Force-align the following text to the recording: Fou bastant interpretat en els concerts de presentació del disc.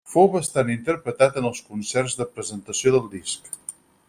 Fou 0.11 0.29
bastant 0.35 0.71
interpretat 0.75 1.37
en 1.43 1.49
els 1.51 1.61
concerts 1.69 2.19
de 2.23 2.31
presentació 2.39 2.97
del 2.97 3.09
disc. 3.17 3.57